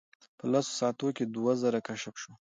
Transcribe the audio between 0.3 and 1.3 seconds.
په لسو ساعتونو کې